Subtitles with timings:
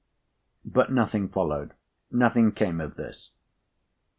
[0.65, 1.75] "But nothing followed?
[2.11, 3.29] Nothing came of this?"